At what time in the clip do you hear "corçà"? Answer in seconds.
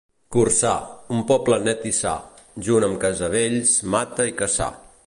0.35-0.71